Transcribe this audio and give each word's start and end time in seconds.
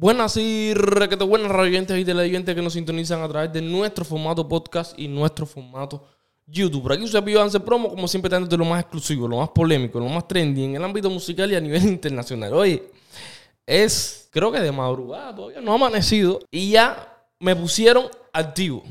Buenas 0.00 0.36
y 0.36 0.74
requete 0.74 1.24
buenas 1.24 1.50
radioyentes 1.50 1.98
y 1.98 2.04
televidentes 2.04 2.54
que 2.54 2.62
nos 2.62 2.74
sintonizan 2.74 3.20
a 3.20 3.28
través 3.28 3.52
de 3.52 3.60
nuestro 3.60 4.04
formato 4.04 4.46
podcast 4.46 4.96
y 4.96 5.08
nuestro 5.08 5.44
formato 5.44 6.04
YouTube. 6.46 6.84
Por 6.84 6.92
aquí 6.92 7.02
usted 7.02 7.24
pidió 7.24 7.42
hacer 7.42 7.64
promo, 7.64 7.88
como 7.88 8.06
siempre, 8.06 8.30
de 8.30 8.56
lo 8.56 8.64
más 8.64 8.82
exclusivo, 8.82 9.26
lo 9.26 9.38
más 9.38 9.48
polémico, 9.48 9.98
lo 9.98 10.06
más 10.06 10.28
trendy 10.28 10.66
en 10.66 10.76
el 10.76 10.84
ámbito 10.84 11.10
musical 11.10 11.50
y 11.50 11.56
a 11.56 11.60
nivel 11.60 11.82
internacional. 11.88 12.54
Oye, 12.54 12.92
es 13.66 14.28
creo 14.30 14.52
que 14.52 14.60
de 14.60 14.70
madrugada 14.70 15.34
todavía 15.34 15.60
no 15.60 15.72
ha 15.72 15.74
amanecido 15.74 16.38
y 16.48 16.70
ya 16.70 17.20
me 17.40 17.56
pusieron 17.56 18.06
activo. 18.32 18.84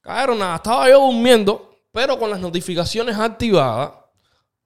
Cabrón, 0.00 0.38
nada, 0.38 0.56
estaba 0.56 0.88
yo 0.88 1.00
durmiendo 1.00 1.69
pero 1.92 2.18
con 2.18 2.30
las 2.30 2.40
notificaciones 2.40 3.16
activadas, 3.16 3.92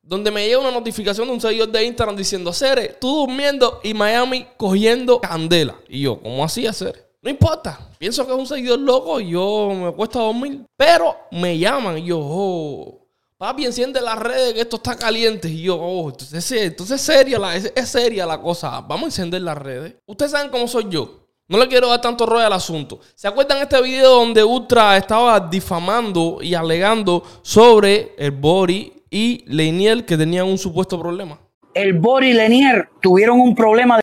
donde 0.03 0.31
me 0.31 0.47
llega 0.47 0.59
una 0.59 0.71
notificación 0.71 1.27
de 1.27 1.35
un 1.35 1.41
seguidor 1.41 1.71
de 1.71 1.85
Instagram 1.85 2.17
diciendo, 2.17 2.53
Cere, 2.53 2.97
tú 3.01 3.27
durmiendo 3.27 3.81
y 3.83 3.95
Miami 3.95 4.47
cogiendo 4.57 5.21
candela. 5.21 5.77
Y 5.89 6.03
yo, 6.03 6.21
¿cómo 6.21 6.45
así 6.45 6.67
hacer? 6.67 7.05
No 7.23 7.31
importa, 7.31 7.81
pienso 7.97 8.27
que 8.27 8.33
es 8.33 8.39
un 8.39 8.47
seguidor 8.47 8.79
loco 8.79 9.19
y 9.19 9.31
yo 9.31 9.71
me 9.75 9.93
cuesta 9.93 10.19
dormir. 10.19 10.67
Pero 10.77 11.17
me 11.31 11.57
llaman 11.57 11.97
y 11.97 12.05
yo, 12.05 12.19
oh, 12.21 13.07
papi, 13.39 13.65
enciende 13.65 14.03
las 14.03 14.19
redes 14.19 14.53
que 14.53 14.61
esto 14.61 14.77
está 14.77 14.95
caliente. 14.95 15.49
Y 15.49 15.63
yo, 15.63 15.77
oh, 15.77 16.11
entonces, 16.11 16.53
entonces 16.53 17.01
es, 17.01 17.07
seria 17.07 17.39
es 17.57 17.89
seria 17.89 18.27
la 18.27 18.39
cosa. 18.39 18.83
Vamos 18.83 19.05
a 19.05 19.07
encender 19.07 19.41
las 19.41 19.57
redes. 19.57 19.95
Ustedes 20.05 20.33
saben 20.33 20.51
cómo 20.51 20.69
soy 20.69 20.87
yo. 20.91 21.24
No 21.47 21.59
le 21.59 21.69
quiero 21.69 21.89
dar 21.89 22.01
tanto 22.01 22.25
rollo 22.25 22.47
al 22.47 22.53
asunto. 22.55 23.01
¿Se 23.15 23.29
acuerdan 23.29 23.61
este 23.61 23.81
video 23.83 24.13
donde 24.15 24.43
Ultra 24.43 24.97
estaba 24.97 25.39
difamando 25.39 26.39
y 26.41 26.55
alegando 26.55 27.23
sobre 27.43 28.15
el 28.17 28.31
Bori 28.31 28.91
y 29.11 29.45
Lenier 29.47 30.07
que 30.07 30.17
tenían 30.17 30.47
un 30.47 30.57
supuesto 30.57 30.99
problema? 30.99 31.39
El 31.75 31.93
Bori 31.93 32.31
y 32.31 32.33
Lenier 32.33 32.89
tuvieron 33.03 33.41
un 33.41 33.55
problema. 33.55 33.99
De... 33.99 34.03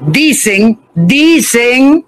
Dicen, 0.00 0.80
dicen 0.94 2.04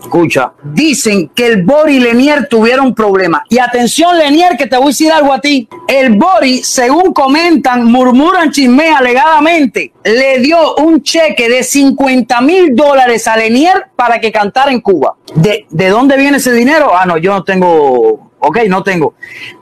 Escucha, 0.00 0.52
dicen 0.62 1.30
que 1.34 1.46
el 1.46 1.62
Bori 1.62 1.96
y 1.96 2.00
Lenier 2.00 2.48
tuvieron 2.48 2.94
problemas. 2.94 3.42
Y 3.48 3.58
atención, 3.58 4.18
Lenier, 4.18 4.56
que 4.56 4.66
te 4.66 4.76
voy 4.76 4.86
a 4.86 4.88
decir 4.88 5.12
algo 5.12 5.32
a 5.32 5.40
ti. 5.40 5.68
El 5.86 6.16
Bori, 6.16 6.62
según 6.62 7.12
comentan, 7.12 7.84
murmuran 7.84 8.50
chisme 8.50 8.90
alegadamente, 8.90 9.92
le 10.04 10.38
dio 10.38 10.76
un 10.76 11.02
cheque 11.02 11.48
de 11.48 11.62
50 11.62 12.40
mil 12.40 12.74
dólares 12.74 13.28
a 13.28 13.36
Lenier 13.36 13.88
para 13.94 14.20
que 14.20 14.32
cantara 14.32 14.72
en 14.72 14.80
Cuba. 14.80 15.16
¿De, 15.34 15.66
¿De 15.70 15.88
dónde 15.88 16.16
viene 16.16 16.38
ese 16.38 16.52
dinero? 16.52 16.92
Ah, 16.96 17.06
no, 17.06 17.18
yo 17.18 17.32
no 17.32 17.44
tengo 17.44 18.29
Ok, 18.40 18.58
no 18.68 18.82
tengo. 18.82 19.14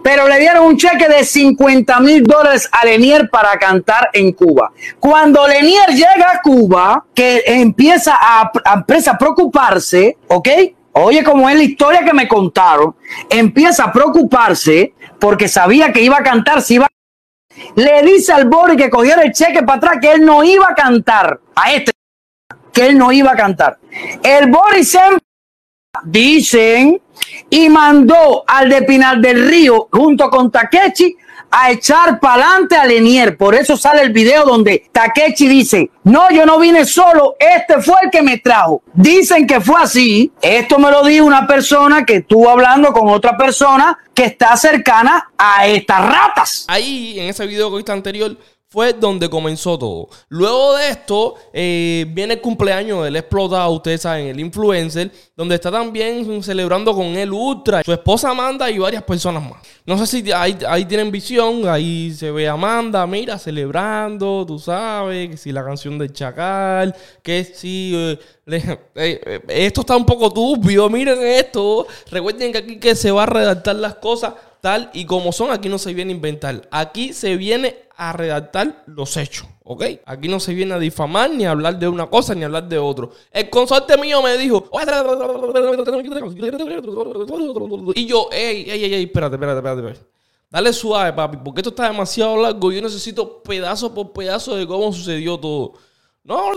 Pero 0.02 0.28
le 0.28 0.38
dieron 0.38 0.64
un 0.64 0.76
cheque 0.76 1.08
de 1.08 1.24
50 1.24 2.00
mil 2.00 2.24
dólares 2.24 2.68
a 2.70 2.84
Lenier 2.84 3.28
para 3.28 3.58
cantar 3.58 4.10
en 4.12 4.32
Cuba. 4.32 4.72
Cuando 5.00 5.46
Lenier 5.46 5.90
llega 5.90 6.32
a 6.32 6.40
Cuba, 6.40 7.04
que 7.14 7.42
empieza 7.46 8.16
a, 8.20 8.50
a 8.64 9.18
preocuparse, 9.18 10.16
ok, 10.28 10.48
oye 10.92 11.22
como 11.24 11.48
es 11.48 11.56
la 11.56 11.62
historia 11.62 12.04
que 12.04 12.12
me 12.12 12.28
contaron, 12.28 12.94
empieza 13.28 13.84
a 13.84 13.92
preocuparse 13.92 14.94
porque 15.18 15.48
sabía 15.48 15.92
que 15.92 16.02
iba 16.02 16.16
a 16.16 16.22
cantar, 16.22 16.62
si 16.62 16.74
iba 16.74 16.88
le 17.74 18.02
dice 18.02 18.32
al 18.32 18.48
Boris 18.48 18.76
que 18.76 18.90
cogiera 18.90 19.22
el 19.22 19.32
cheque 19.32 19.62
para 19.62 19.78
atrás, 19.78 19.98
que 20.00 20.12
él 20.12 20.24
no 20.24 20.44
iba 20.44 20.68
a 20.68 20.74
cantar 20.74 21.40
a 21.54 21.72
este, 21.72 21.92
que 22.72 22.86
él 22.86 22.98
no 22.98 23.12
iba 23.12 23.32
a 23.32 23.36
cantar. 23.36 23.78
El 24.22 24.50
Boris 24.50 24.90
se 24.90 25.00
dicen 26.04 27.00
y 27.50 27.68
mandó 27.68 28.44
al 28.46 28.68
de 28.68 28.82
Pinar 28.82 29.18
del 29.18 29.48
Río 29.48 29.88
junto 29.90 30.28
con 30.30 30.50
Takechi 30.50 31.16
a 31.50 31.70
echar 31.70 32.20
para 32.20 32.44
adelante 32.44 32.76
a 32.76 32.84
Lenier. 32.84 33.36
Por 33.36 33.54
eso 33.54 33.76
sale 33.76 34.02
el 34.02 34.12
video 34.12 34.44
donde 34.44 34.84
Takechi 34.92 35.48
dice, 35.48 35.90
no, 36.04 36.30
yo 36.30 36.44
no 36.44 36.58
vine 36.58 36.84
solo, 36.84 37.36
este 37.38 37.80
fue 37.80 37.96
el 38.02 38.10
que 38.10 38.22
me 38.22 38.38
trajo. 38.38 38.82
Dicen 38.92 39.46
que 39.46 39.60
fue 39.60 39.80
así. 39.80 40.32
Esto 40.42 40.78
me 40.78 40.90
lo 40.90 41.04
dijo 41.04 41.24
una 41.24 41.46
persona 41.46 42.04
que 42.04 42.16
estuvo 42.16 42.50
hablando 42.50 42.92
con 42.92 43.08
otra 43.08 43.36
persona 43.36 43.98
que 44.14 44.24
está 44.24 44.56
cercana 44.56 45.30
a 45.38 45.66
estas 45.66 46.00
ratas. 46.00 46.64
Ahí, 46.68 47.18
en 47.18 47.28
ese 47.28 47.46
video 47.46 47.70
que 47.70 47.76
viste 47.76 47.92
anterior, 47.92 48.36
fue 48.70 48.92
donde 48.92 49.30
comenzó 49.30 49.78
todo. 49.78 50.08
Luego 50.28 50.76
de 50.76 50.90
esto, 50.90 51.36
eh, 51.52 52.04
viene 52.10 52.34
el 52.34 52.40
cumpleaños 52.40 53.02
del 53.02 53.16
explotado, 53.16 53.70
ustedes 53.70 54.02
saben, 54.02 54.26
el 54.26 54.40
influencer, 54.40 55.10
donde 55.34 55.54
está 55.54 55.70
también 55.70 56.42
celebrando 56.42 56.94
con 56.94 57.06
él 57.06 57.32
Ultra, 57.32 57.82
su 57.82 57.92
esposa 57.92 58.30
Amanda 58.30 58.70
y 58.70 58.78
varias 58.78 59.02
personas 59.04 59.42
más. 59.42 59.62
No 59.86 59.96
sé 59.96 60.06
si 60.06 60.32
ahí, 60.32 60.58
ahí 60.68 60.84
tienen 60.84 61.10
visión, 61.10 61.66
ahí 61.66 62.12
se 62.12 62.30
ve 62.30 62.46
Amanda, 62.46 63.06
mira, 63.06 63.38
celebrando, 63.38 64.44
tú 64.46 64.58
sabes, 64.58 65.30
que 65.30 65.36
si 65.38 65.50
la 65.50 65.64
canción 65.64 65.98
del 65.98 66.12
Chacal, 66.12 66.94
que 67.22 67.44
si... 67.44 67.92
Eh, 67.94 68.18
esto 68.48 69.80
está 69.80 69.96
un 69.96 70.06
poco 70.06 70.32
turbio, 70.32 70.88
miren 70.88 71.22
esto. 71.22 71.86
Recuerden 72.10 72.52
que 72.52 72.58
aquí 72.58 72.78
que 72.78 72.94
se 72.94 73.10
va 73.10 73.24
a 73.24 73.26
redactar 73.26 73.76
las 73.76 73.96
cosas 73.96 74.34
tal 74.60 74.90
y 74.92 75.04
como 75.04 75.32
son, 75.32 75.50
aquí 75.50 75.68
no 75.68 75.78
se 75.78 75.92
viene 75.94 76.12
a 76.12 76.16
inventar. 76.16 76.68
Aquí 76.70 77.12
se 77.12 77.36
viene 77.36 77.76
a 77.96 78.12
redactar 78.12 78.84
los 78.86 79.16
hechos, 79.16 79.46
¿ok? 79.64 79.84
Aquí 80.06 80.28
no 80.28 80.40
se 80.40 80.54
viene 80.54 80.74
a 80.74 80.78
difamar, 80.78 81.30
ni 81.30 81.44
a 81.44 81.50
hablar 81.50 81.78
de 81.78 81.88
una 81.88 82.06
cosa, 82.06 82.34
ni 82.34 82.42
a 82.42 82.46
hablar 82.46 82.68
de 82.68 82.78
otro. 82.78 83.10
El 83.32 83.50
consorte 83.50 83.96
mío 83.98 84.22
me 84.22 84.38
dijo... 84.38 84.68
Y 87.94 88.06
yo, 88.06 88.28
ey, 88.30 88.70
ey, 88.70 88.84
ey, 88.84 89.04
espérate, 89.04 89.34
espérate, 89.34 89.58
espérate. 89.58 90.00
Dale 90.50 90.72
suave, 90.72 91.12
papi, 91.12 91.38
porque 91.44 91.60
esto 91.60 91.70
está 91.70 91.88
demasiado 91.88 92.40
largo. 92.40 92.72
Yo 92.72 92.80
necesito 92.80 93.42
pedazo 93.42 93.92
por 93.92 94.12
pedazo 94.12 94.56
de 94.56 94.66
cómo 94.66 94.92
sucedió 94.92 95.38
todo. 95.38 95.74
No. 96.24 96.52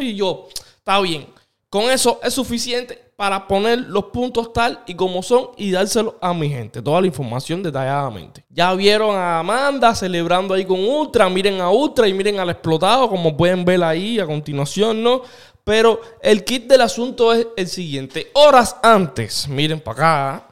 Y 0.00 0.14
yo, 0.14 0.48
está 0.78 1.00
bien. 1.00 1.26
Con 1.74 1.90
eso 1.90 2.20
es 2.22 2.32
suficiente 2.32 3.04
para 3.16 3.48
poner 3.48 3.80
los 3.80 4.04
puntos 4.04 4.52
tal 4.52 4.82
y 4.86 4.94
como 4.94 5.24
son 5.24 5.48
y 5.56 5.72
dárselo 5.72 6.16
a 6.20 6.32
mi 6.32 6.48
gente. 6.48 6.80
Toda 6.80 7.00
la 7.00 7.08
información 7.08 7.64
detalladamente. 7.64 8.44
Ya 8.48 8.72
vieron 8.74 9.16
a 9.16 9.40
Amanda 9.40 9.92
celebrando 9.94 10.54
ahí 10.54 10.64
con 10.64 10.78
Ultra. 10.78 11.28
Miren 11.28 11.60
a 11.60 11.70
Ultra 11.70 12.06
y 12.06 12.14
miren 12.14 12.38
al 12.38 12.50
explotado, 12.50 13.08
como 13.08 13.36
pueden 13.36 13.64
ver 13.64 13.82
ahí 13.82 14.20
a 14.20 14.26
continuación, 14.26 15.02
¿no? 15.02 15.22
Pero 15.64 16.00
el 16.22 16.44
kit 16.44 16.68
del 16.68 16.82
asunto 16.82 17.32
es 17.32 17.46
el 17.56 17.66
siguiente. 17.66 18.30
Horas 18.34 18.76
antes, 18.82 19.48
miren 19.48 19.80
para 19.80 20.36
acá. 20.36 20.48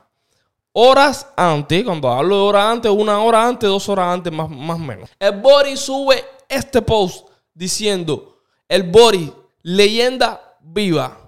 Horas 0.72 1.28
antes, 1.36 1.84
cuando 1.84 2.10
hablo 2.10 2.34
de 2.36 2.42
horas 2.42 2.64
antes, 2.64 2.90
una 2.90 3.20
hora 3.20 3.46
antes, 3.46 3.68
dos 3.68 3.88
horas 3.88 4.14
antes, 4.14 4.32
más 4.32 4.50
o 4.50 4.78
menos. 4.78 5.10
El 5.20 5.40
Bori 5.40 5.76
sube 5.76 6.24
este 6.48 6.80
post 6.80 7.28
diciendo: 7.54 8.38
El 8.68 8.84
Bori, 8.84 9.32
leyenda 9.62 10.56
viva. 10.60 11.18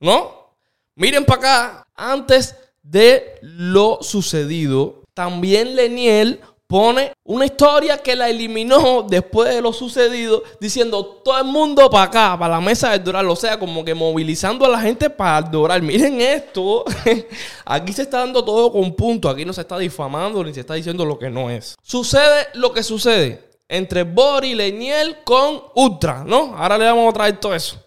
¿No? 0.00 0.54
Miren 0.94 1.24
para 1.24 1.38
acá, 1.38 1.88
antes 1.94 2.54
de 2.82 3.38
lo 3.42 3.98
sucedido, 4.00 5.02
también 5.14 5.74
Leniel 5.74 6.40
pone 6.66 7.12
una 7.24 7.46
historia 7.46 7.98
que 7.98 8.16
la 8.16 8.28
eliminó 8.28 9.04
después 9.08 9.54
de 9.54 9.60
lo 9.60 9.72
sucedido, 9.72 10.42
diciendo 10.60 11.04
todo 11.24 11.38
el 11.38 11.44
mundo 11.44 11.88
para 11.90 12.04
acá, 12.04 12.38
para 12.38 12.54
la 12.54 12.60
mesa 12.60 12.90
del 12.90 13.04
Doral, 13.04 13.28
o 13.28 13.36
sea, 13.36 13.58
como 13.58 13.84
que 13.84 13.94
movilizando 13.94 14.64
a 14.64 14.68
la 14.68 14.80
gente 14.80 15.08
para 15.08 15.36
adorar. 15.36 15.80
Miren 15.82 16.20
esto, 16.20 16.84
aquí 17.64 17.92
se 17.92 18.02
está 18.02 18.18
dando 18.18 18.44
todo 18.44 18.72
con 18.72 18.94
punto, 18.94 19.28
aquí 19.28 19.44
no 19.44 19.52
se 19.52 19.60
está 19.60 19.78
difamando 19.78 20.42
ni 20.42 20.52
se 20.52 20.60
está 20.60 20.74
diciendo 20.74 21.04
lo 21.04 21.18
que 21.18 21.30
no 21.30 21.50
es. 21.50 21.76
Sucede 21.82 22.48
lo 22.54 22.72
que 22.72 22.82
sucede 22.82 23.46
entre 23.68 24.04
Bori 24.04 24.50
y 24.50 24.54
Leniel 24.54 25.18
con 25.24 25.62
Ultra, 25.74 26.24
¿no? 26.24 26.56
Ahora 26.56 26.78
le 26.78 26.84
vamos 26.84 27.10
a 27.10 27.14
traer 27.14 27.40
todo 27.40 27.54
eso. 27.54 27.82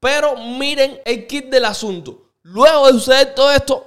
Pero 0.00 0.36
miren 0.36 1.00
el 1.04 1.26
kit 1.26 1.46
del 1.46 1.64
asunto. 1.64 2.32
Luego 2.42 2.86
de 2.86 2.92
suceder 2.92 3.34
todo 3.34 3.50
esto, 3.50 3.84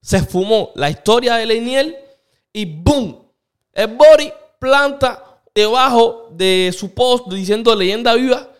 se 0.00 0.22
fumó 0.22 0.70
la 0.74 0.90
historia 0.90 1.36
de 1.36 1.46
Leniel 1.46 1.96
y 2.52 2.66
¡boom! 2.66 3.26
El 3.72 3.88
Bori 3.88 4.32
planta 4.58 5.40
debajo 5.54 6.28
de 6.30 6.74
su 6.76 6.94
post 6.94 7.28
diciendo 7.28 7.74
leyenda 7.74 8.14
viva 8.14 8.50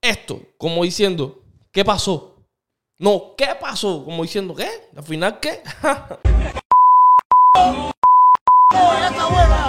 esto, 0.00 0.40
como 0.58 0.82
diciendo, 0.82 1.42
¿qué 1.70 1.84
pasó? 1.84 2.36
No, 2.98 3.34
¿qué 3.36 3.48
pasó? 3.60 4.04
Como 4.04 4.22
diciendo, 4.22 4.54
¿qué? 4.54 4.68
Al 4.96 5.04
final, 5.04 5.40
¿qué? 5.40 5.62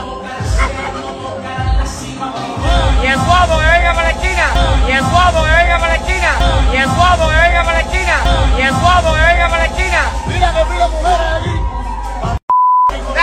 y 8.58 8.62
el 8.62 8.74
guapo 8.74 9.14
que 9.14 9.22
venga 9.22 9.50
para 9.50 9.58
la 9.58 9.66
esquina. 9.66 10.12
Mira 10.28 10.54
que 10.54 10.66
pila 10.72 10.88
mujeres 10.88 11.28
aquí. 11.40 11.50
Ok, 12.96 13.18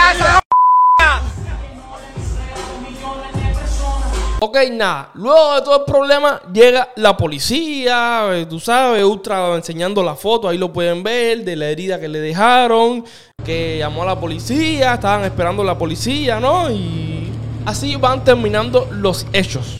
Ok, 4.43 4.57
nada. 4.71 5.11
Luego 5.13 5.55
de 5.55 5.61
todo 5.61 5.77
el 5.77 5.85
problema, 5.85 6.41
llega 6.51 6.89
la 6.95 7.15
policía, 7.15 8.27
eh, 8.31 8.47
tú 8.47 8.59
sabes, 8.59 9.03
Ultra 9.03 9.53
enseñando 9.55 10.01
la 10.01 10.15
foto, 10.15 10.49
ahí 10.49 10.57
lo 10.57 10.73
pueden 10.73 11.03
ver, 11.03 11.45
de 11.45 11.55
la 11.55 11.67
herida 11.67 11.99
que 11.99 12.07
le 12.07 12.19
dejaron, 12.19 13.05
que 13.45 13.77
llamó 13.77 14.01
a 14.01 14.07
la 14.07 14.19
policía, 14.19 14.95
estaban 14.95 15.25
esperando 15.25 15.61
a 15.61 15.65
la 15.65 15.77
policía, 15.77 16.39
¿no? 16.39 16.71
Y 16.71 17.29
así 17.67 17.95
van 17.97 18.23
terminando 18.23 18.87
los 18.89 19.27
hechos. 19.31 19.77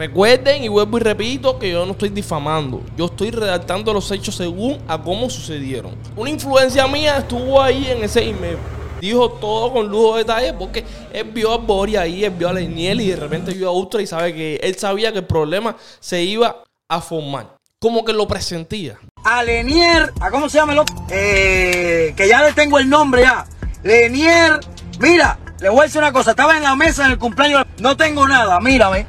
Recuerden, 0.00 0.64
y 0.64 0.68
vuelvo 0.68 0.96
y 0.96 1.02
repito, 1.02 1.58
que 1.58 1.72
yo 1.72 1.84
no 1.84 1.92
estoy 1.92 2.08
difamando. 2.08 2.82
Yo 2.96 3.04
estoy 3.04 3.32
redactando 3.32 3.92
los 3.92 4.10
hechos 4.10 4.34
según 4.34 4.78
a 4.88 4.96
cómo 4.96 5.28
sucedieron. 5.28 5.94
Una 6.16 6.30
influencia 6.30 6.86
mía 6.86 7.18
estuvo 7.18 7.60
ahí 7.60 7.86
en 7.86 8.02
ese 8.02 8.26
email 8.26 8.56
dijo 8.98 9.30
todo 9.32 9.72
con 9.72 9.88
lujo 9.88 10.16
de 10.16 10.24
detalle 10.24 10.52
porque 10.54 10.84
él 11.12 11.24
vio 11.24 11.52
a 11.52 11.58
Bori 11.58 11.96
ahí, 11.96 12.24
él 12.24 12.32
vio 12.32 12.48
a 12.48 12.52
Leniel 12.54 13.00
y 13.00 13.08
de 13.08 13.16
repente 13.16 13.52
vio 13.52 13.68
a 13.68 13.72
Ultra 13.72 14.00
y 14.00 14.06
sabe 14.06 14.34
que 14.34 14.56
él 14.62 14.74
sabía 14.76 15.12
que 15.12 15.18
el 15.18 15.26
problema 15.26 15.76
se 16.00 16.22
iba 16.22 16.62
a 16.88 17.00
formar. 17.02 17.56
Como 17.78 18.02
que 18.02 18.14
lo 18.14 18.26
presentía. 18.26 18.98
A 19.24 19.42
Lenier, 19.42 20.12
¿a 20.20 20.30
cómo 20.30 20.48
se 20.48 20.58
llama 20.58 20.72
el 20.72 20.80
eh, 21.10 22.14
que 22.16 22.26
ya 22.26 22.42
le 22.42 22.54
tengo 22.54 22.78
el 22.78 22.88
nombre 22.88 23.22
ya. 23.22 23.44
Lenier, 23.82 24.60
mira, 24.98 25.38
le 25.60 25.68
voy 25.68 25.80
a 25.80 25.82
decir 25.84 26.00
una 26.00 26.12
cosa, 26.12 26.30
estaba 26.30 26.56
en 26.56 26.62
la 26.62 26.74
mesa 26.74 27.04
en 27.04 27.12
el 27.12 27.18
cumpleaños, 27.18 27.66
no 27.78 27.96
tengo 27.96 28.26
nada, 28.26 28.60
mírame, 28.60 29.06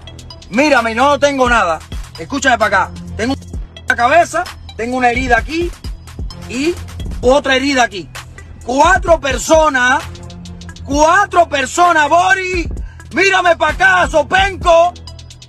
mírame, 0.52 0.94
no 0.96 1.20
tengo 1.20 1.50
nada. 1.50 1.80
Escúchame 2.20 2.58
para 2.58 2.84
acá, 2.84 2.92
tengo 3.18 3.34
una 3.86 3.96
cabeza, 3.96 4.44
tengo 4.78 4.98
una 4.98 5.10
herida 5.10 5.38
aquí 5.38 5.72
y 6.50 6.76
otra 7.22 7.56
herida 7.56 7.84
aquí. 7.84 8.10
Cuatro 8.66 9.20
personas. 9.20 10.04
Cuatro 10.86 11.48
personas, 11.48 12.10
Bori. 12.10 12.70
Mírame 13.14 13.56
para 13.56 13.74
acá, 13.74 14.08
Sopenco. 14.10 14.94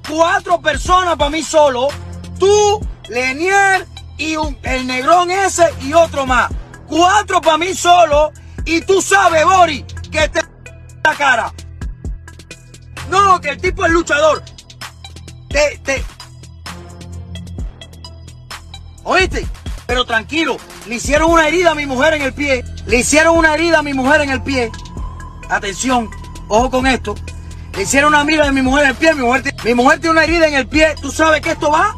Cuatro 0.08 0.60
personas 0.60 1.16
para 1.16 1.30
mí 1.30 1.42
solo. 1.42 1.88
Tú, 2.38 2.80
Lenier 3.08 3.86
y 4.18 4.36
el 4.62 4.86
negrón 4.86 5.30
ese 5.30 5.72
y 5.80 5.92
otro 5.92 6.26
más. 6.26 6.50
Cuatro 6.86 7.40
para 7.40 7.58
mí 7.58 7.74
solo. 7.74 8.32
Y 8.64 8.82
tú 8.82 9.02
sabes, 9.02 9.44
Bori, 9.44 9.84
que 10.10 10.28
te 10.28 10.40
la 11.04 11.14
cara. 11.14 11.52
No, 13.08 13.40
que 13.40 13.50
el 13.50 13.60
tipo 13.60 13.84
es 13.84 13.92
luchador. 13.92 14.42
Te, 15.52 15.78
te. 15.84 16.04
¿Oíste? 19.04 19.46
Pero 19.86 20.06
tranquilo, 20.06 20.56
le 20.86 20.94
hicieron 20.94 21.30
una 21.30 21.46
herida 21.46 21.72
a 21.72 21.74
mi 21.74 21.84
mujer 21.84 22.14
en 22.14 22.22
el 22.22 22.32
pie. 22.32 22.64
Le 22.86 23.00
hicieron 23.00 23.36
una 23.36 23.54
herida 23.54 23.80
a 23.80 23.82
mi 23.82 23.92
mujer 23.92 24.22
en 24.22 24.30
el 24.30 24.42
pie. 24.42 24.70
Atención, 25.50 26.10
ojo 26.48 26.70
con 26.70 26.86
esto. 26.86 27.14
Le 27.74 27.82
hicieron 27.82 28.14
una 28.14 28.22
herida 28.22 28.48
a 28.48 28.52
mi 28.52 28.62
mujer 28.62 28.84
en 28.84 28.90
el 28.90 28.96
pie. 28.96 29.14
Mi 29.14 29.22
mujer, 29.22 29.54
mi 29.64 29.74
mujer 29.74 30.00
tiene 30.00 30.12
una 30.12 30.24
herida 30.24 30.48
en 30.48 30.54
el 30.54 30.66
pie. 30.66 30.94
¿Tú 31.02 31.10
sabes 31.10 31.42
que 31.42 31.50
esto 31.50 31.70
va? 31.70 31.94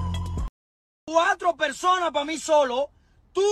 Cuatro 1.06 1.54
personas 1.54 2.10
para 2.10 2.24
mí 2.24 2.38
solo. 2.38 2.90
Tú, 3.32 3.42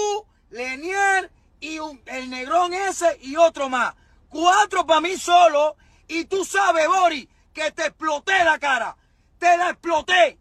Lenier 0.50 1.30
y 1.60 1.78
el 2.06 2.28
negrón 2.28 2.74
ese 2.74 3.18
y 3.22 3.36
otro 3.36 3.68
más. 3.68 3.94
Cuatro 4.28 4.84
para 4.84 5.00
mí 5.00 5.16
solo. 5.16 5.76
Y 6.08 6.24
tú 6.24 6.44
sabes, 6.44 6.88
Bori, 6.88 7.28
que 7.52 7.70
te 7.70 7.86
exploté 7.86 8.42
la 8.44 8.58
cara. 8.58 8.96
Te 9.42 9.56
la 9.56 9.70
exploté. 9.70 10.38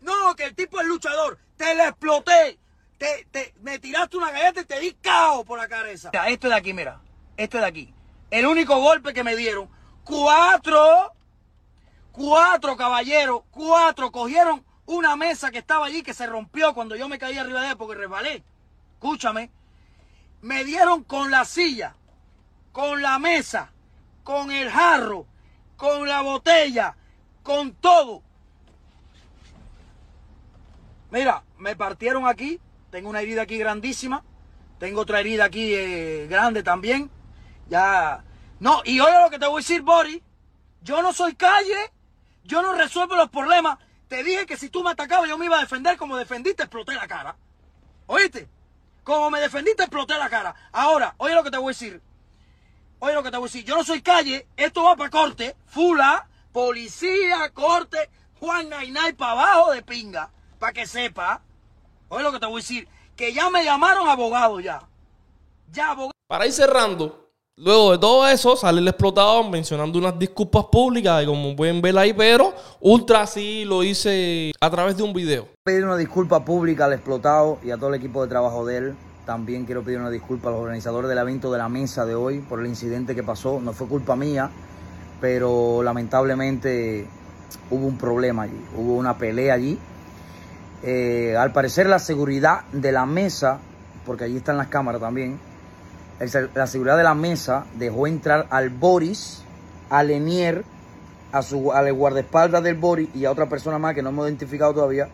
No, 0.00 0.36
que 0.36 0.44
el 0.44 0.54
tipo 0.54 0.80
es 0.80 0.86
luchador. 0.86 1.40
Te 1.56 1.74
la 1.74 1.88
exploté 1.88 2.56
te, 2.98 3.54
me 3.62 3.80
tiraste 3.80 4.16
una 4.16 4.30
galleta 4.30 4.60
y 4.60 4.64
te 4.64 4.78
di 4.78 4.92
caos 4.92 5.44
por 5.44 5.58
la 5.58 5.66
cabeza. 5.66 6.12
Esto 6.28 6.48
de 6.48 6.54
aquí, 6.54 6.72
mira. 6.72 7.00
Esto 7.36 7.58
de 7.58 7.66
aquí. 7.66 7.92
El 8.30 8.46
único 8.46 8.80
golpe 8.80 9.12
que 9.12 9.24
me 9.24 9.34
dieron. 9.34 9.68
Cuatro, 10.04 11.12
cuatro 12.12 12.76
caballeros, 12.76 13.42
cuatro 13.50 14.12
cogieron 14.12 14.64
una 14.86 15.16
mesa 15.16 15.50
que 15.50 15.58
estaba 15.58 15.86
allí 15.86 16.04
que 16.04 16.14
se 16.14 16.28
rompió 16.28 16.74
cuando 16.74 16.94
yo 16.94 17.08
me 17.08 17.18
caí 17.18 17.36
arriba 17.36 17.62
de 17.62 17.70
él 17.70 17.76
porque 17.76 17.96
resbalé. 17.96 18.44
Escúchame. 18.94 19.50
Me 20.42 20.62
dieron 20.62 21.02
con 21.02 21.32
la 21.32 21.44
silla, 21.44 21.96
con 22.70 23.02
la 23.02 23.18
mesa, 23.18 23.72
con 24.22 24.52
el 24.52 24.70
jarro, 24.70 25.26
con 25.76 26.06
la 26.06 26.20
botella, 26.20 26.96
con 27.46 27.72
todo. 27.74 28.22
Mira, 31.10 31.44
me 31.56 31.76
partieron 31.76 32.26
aquí 32.26 32.60
tengo 32.96 33.10
una 33.10 33.20
herida 33.20 33.42
aquí 33.42 33.58
grandísima. 33.58 34.24
Tengo 34.78 35.02
otra 35.02 35.20
herida 35.20 35.44
aquí 35.44 35.74
eh, 35.74 36.26
grande 36.30 36.62
también. 36.62 37.10
Ya. 37.68 38.24
No, 38.58 38.80
y 38.86 39.00
oye 39.00 39.20
lo 39.20 39.28
que 39.28 39.38
te 39.38 39.46
voy 39.46 39.56
a 39.56 39.62
decir, 39.62 39.82
Boris. 39.82 40.22
Yo 40.80 41.02
no 41.02 41.12
soy 41.12 41.34
calle. 41.34 41.92
Yo 42.44 42.62
no 42.62 42.72
resuelvo 42.74 43.14
los 43.16 43.28
problemas. 43.28 43.78
Te 44.08 44.24
dije 44.24 44.46
que 44.46 44.56
si 44.56 44.70
tú 44.70 44.82
me 44.82 44.90
atacabas 44.92 45.28
yo 45.28 45.36
me 45.36 45.44
iba 45.44 45.58
a 45.58 45.60
defender 45.60 45.98
como 45.98 46.16
defendiste, 46.16 46.62
exploté 46.62 46.94
la 46.94 47.06
cara. 47.06 47.36
¿Oíste? 48.06 48.48
Como 49.04 49.30
me 49.30 49.40
defendiste, 49.40 49.82
exploté 49.82 50.16
la 50.16 50.30
cara. 50.30 50.54
Ahora, 50.72 51.14
oye 51.18 51.34
lo 51.34 51.44
que 51.44 51.50
te 51.50 51.58
voy 51.58 51.66
a 51.66 51.76
decir. 51.76 52.00
Oye 53.00 53.14
lo 53.14 53.22
que 53.22 53.30
te 53.30 53.36
voy 53.36 53.44
a 53.44 53.52
decir. 53.52 53.64
Yo 53.66 53.76
no 53.76 53.84
soy 53.84 54.00
calle. 54.00 54.46
Esto 54.56 54.84
va 54.84 54.96
para 54.96 55.10
corte. 55.10 55.54
Fula, 55.66 56.25
policía, 56.56 57.50
corte. 57.52 57.98
Juan 58.40 58.70
Nainay 58.70 59.12
para 59.12 59.32
abajo 59.32 59.72
de 59.72 59.82
pinga. 59.82 60.30
Para 60.58 60.72
que 60.72 60.86
sepa. 60.86 61.42
Oye 62.08 62.22
lo 62.22 62.32
que 62.32 62.40
te 62.40 62.46
voy 62.46 62.54
a 62.54 62.62
decir, 62.62 62.88
que 63.14 63.34
ya 63.34 63.50
me 63.50 63.62
llamaron 63.62 64.08
abogado 64.08 64.58
ya. 64.60 64.80
Ya 65.70 65.90
abogado. 65.90 66.12
Para 66.26 66.46
ir 66.46 66.52
cerrando, 66.54 67.28
luego 67.56 67.92
de 67.92 67.98
todo 67.98 68.26
eso 68.26 68.56
sale 68.56 68.80
el 68.80 68.88
explotador 68.88 69.50
mencionando 69.50 69.98
unas 69.98 70.18
disculpas 70.18 70.64
públicas 70.72 71.22
y 71.22 71.26
como 71.26 71.54
pueden 71.54 71.82
ver 71.82 71.98
ahí, 71.98 72.14
pero 72.14 72.54
Ultra 72.80 73.26
sí 73.26 73.66
lo 73.66 73.82
hice 73.82 74.52
a 74.58 74.70
través 74.70 74.96
de 74.96 75.02
un 75.02 75.12
video. 75.12 75.48
Pedir 75.62 75.84
una 75.84 75.98
disculpa 75.98 76.42
pública 76.42 76.86
al 76.86 76.94
explotado 76.94 77.58
y 77.62 77.70
a 77.70 77.76
todo 77.76 77.90
el 77.90 77.96
equipo 77.96 78.22
de 78.22 78.28
trabajo 78.28 78.64
de 78.64 78.76
él. 78.78 78.96
También 79.26 79.66
quiero 79.66 79.82
pedir 79.82 79.98
una 79.98 80.08
disculpa 80.08 80.48
a 80.48 80.52
los 80.52 80.60
organizadores 80.62 81.10
del 81.10 81.18
evento 81.18 81.52
de 81.52 81.58
la 81.58 81.68
mesa 81.68 82.06
de 82.06 82.14
hoy 82.14 82.38
por 82.38 82.60
el 82.60 82.66
incidente 82.66 83.14
que 83.14 83.22
pasó. 83.22 83.60
No 83.60 83.74
fue 83.74 83.88
culpa 83.88 84.16
mía, 84.16 84.50
pero 85.20 85.82
lamentablemente 85.82 87.06
hubo 87.70 87.86
un 87.86 87.98
problema 87.98 88.42
allí, 88.42 88.64
hubo 88.76 88.96
una 88.96 89.16
pelea 89.18 89.54
allí 89.54 89.78
eh, 90.82 91.34
al 91.36 91.52
parecer 91.52 91.86
la 91.86 91.98
seguridad 91.98 92.64
de 92.72 92.92
la 92.92 93.06
mesa, 93.06 93.58
porque 94.04 94.24
allí 94.24 94.36
están 94.36 94.56
las 94.56 94.68
cámaras 94.68 95.00
también, 95.00 95.38
la 96.54 96.66
seguridad 96.66 96.96
de 96.96 97.02
la 97.02 97.14
mesa 97.14 97.66
dejó 97.74 98.06
entrar 98.06 98.46
al 98.50 98.70
Boris, 98.70 99.42
a 99.90 100.02
Lenier, 100.02 100.64
a 101.32 101.42
su, 101.42 101.72
al 101.72 101.92
guardaespaldas 101.92 102.62
del 102.62 102.76
Boris 102.76 103.08
y 103.14 103.24
a 103.24 103.30
otra 103.30 103.48
persona 103.48 103.78
más 103.78 103.94
que 103.94 104.02
no 104.02 104.10
hemos 104.10 104.26
identificado 104.26 104.74
todavía 104.74 105.08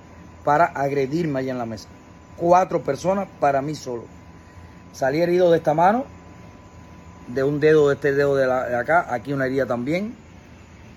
para 0.44 0.66
agredirme 0.66 1.40
allá 1.40 1.52
en 1.52 1.58
la 1.58 1.66
mesa. 1.66 1.88
Cuatro 2.37 2.82
personas 2.82 3.28
para 3.40 3.62
mí 3.62 3.75
solo. 3.75 4.04
Salí 4.93 5.22
herido 5.22 5.50
de 5.50 5.58
esta 5.58 5.75
mano, 5.75 6.04
de 7.29 7.43
un 7.43 7.61
dedo, 7.61 7.88
de 7.88 7.95
este 7.95 8.12
dedo 8.12 8.35
de, 8.37 8.47
de 8.47 8.76
acá, 8.76 9.07
aquí 9.12 9.33
una 9.33 9.47
herida 9.47 9.67
también 9.67 10.14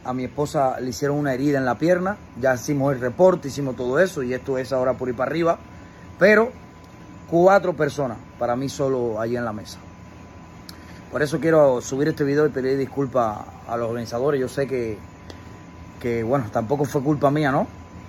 a 0.06 0.14
mi 0.14 0.24
esposa 0.24 0.80
le 0.80 0.92
hicieron 0.92 1.18
una 1.18 1.34
herida 1.34 1.58
en 1.58 1.66
la 1.66 1.78
pierna, 1.78 2.18
ya 2.40 2.54
hicimos 2.54 2.94
el 2.94 3.02
reporte, 3.02 3.48
hicimos 3.48 3.76
todo 3.76 4.00
eso 4.00 4.22
y 4.22 4.34
esto 4.34 4.58
es 4.60 4.72
ahora 4.72 4.94
por 4.94 5.10
ir 5.10 5.16
para 5.16 5.32
arriba, 5.32 5.58
pero 6.20 6.52
cuatro 7.30 7.74
personas 7.74 8.18
para 8.38 8.56
mí 8.56 8.70
solo 8.70 9.20
allí 9.20 9.36
en 9.36 9.44
la 9.44 9.52
mesa. 9.52 9.80
Por 11.12 11.24
eso 11.24 11.40
quiero 11.40 11.82
subir 11.82 12.08
este 12.10 12.24
video 12.24 12.46
y 12.46 12.50
pedir 12.50 12.78
disculpas 12.78 13.40
a 13.68 13.78
los 13.78 13.90
organizadores. 13.90 14.40
Yo 14.40 14.48
sé 14.48 14.68
que, 14.68 14.98
que, 16.00 16.24
bueno, 16.24 16.46
tampoco 16.52 16.86
fue 16.86 17.02
culpa 17.02 17.32
mía, 17.32 17.52
¿no? 17.52 17.68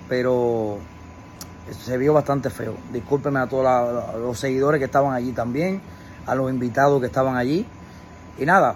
Pero 0.09 0.77
se 1.71 1.97
vio 1.97 2.13
bastante 2.13 2.49
feo. 2.49 2.75
Discúlpenme 2.91 3.39
a 3.39 3.47
todos 3.47 4.19
los 4.19 4.37
seguidores 4.37 4.79
que 4.79 4.85
estaban 4.85 5.13
allí 5.13 5.31
también, 5.31 5.81
a 6.25 6.35
los 6.35 6.51
invitados 6.51 6.99
que 6.99 7.07
estaban 7.07 7.37
allí. 7.37 7.65
Y 8.39 8.45
nada, 8.45 8.75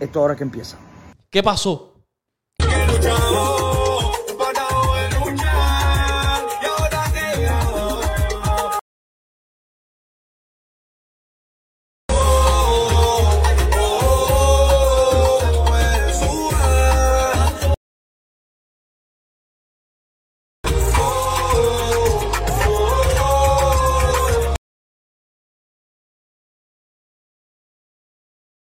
esto 0.00 0.20
ahora 0.20 0.36
que 0.36 0.42
empieza. 0.42 0.76
¿Qué 1.30 1.42
pasó? 1.42 1.91